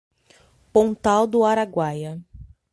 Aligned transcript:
Pontal 0.73 1.27
do 1.27 1.43
Araguaia 1.43 2.19